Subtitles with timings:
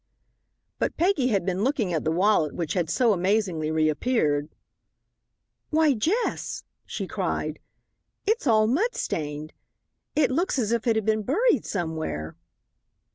[0.79, 4.49] But Peggy had been looking at the wallet which had so amazingly reappeared.
[5.69, 7.59] "Why, Jess," she cried,
[8.25, 9.53] "it's all mud stained.
[10.15, 12.35] It looks as if it had been buried somewhere."